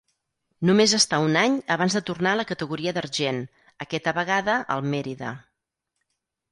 [0.69, 3.41] Només està un any abans de tornar a la categoria d'argent,
[3.87, 5.39] aquesta vegada al Mérida.